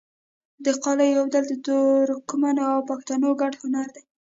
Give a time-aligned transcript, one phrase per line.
[0.65, 4.03] د قالیو اوبدل د ترکمنو او پښتنو ګډ هنر دی.